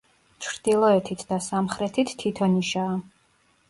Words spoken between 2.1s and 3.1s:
თითო ნიშაა.